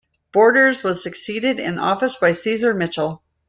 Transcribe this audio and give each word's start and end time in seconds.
Borders 0.31 0.81
was 0.81 1.03
succeeded 1.03 1.59
in 1.59 1.77
office 1.77 2.15
by 2.17 2.31
Ceasar 2.31 2.73
Mitchell. 2.75 3.21